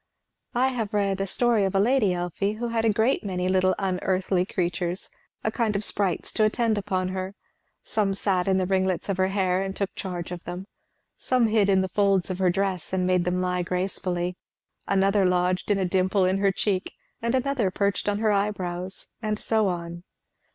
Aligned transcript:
"I 0.55 0.69
have 0.69 0.95
read 0.95 1.21
a 1.21 1.27
story 1.27 1.63
of 1.63 1.75
a 1.75 1.79
lady, 1.79 2.11
Elfie, 2.11 2.53
who 2.53 2.69
had 2.69 2.85
a 2.85 2.89
great 2.91 3.23
many 3.23 3.47
little 3.47 3.75
unearthly 3.77 4.47
creatures, 4.47 5.11
a 5.43 5.51
kind 5.51 5.75
of 5.75 5.83
sprites, 5.83 6.33
to 6.33 6.43
attend 6.43 6.79
upon 6.79 7.09
her. 7.09 7.35
Some 7.83 8.15
sat 8.15 8.47
in 8.47 8.57
the 8.57 8.65
ringlets 8.65 9.09
of 9.09 9.17
her 9.17 9.27
hair 9.27 9.61
and 9.61 9.75
took 9.75 9.93
charge 9.93 10.31
of 10.31 10.43
them; 10.43 10.65
some 11.17 11.49
hid 11.49 11.69
in 11.69 11.81
the 11.81 11.87
folds 11.87 12.31
of 12.31 12.39
her 12.39 12.49
dress 12.49 12.93
and 12.93 13.05
made 13.05 13.25
them 13.25 13.41
lie 13.41 13.61
gracefully; 13.61 14.35
another 14.87 15.23
lodged 15.23 15.69
in 15.69 15.77
a 15.77 15.85
dimple 15.85 16.25
in 16.25 16.39
her 16.39 16.51
cheek, 16.51 16.93
and 17.21 17.35
another 17.35 17.69
perched 17.69 18.09
on 18.09 18.17
her 18.17 18.31
eyebrows, 18.31 19.09
and 19.21 19.37
so 19.37 19.67
on." 19.67 20.01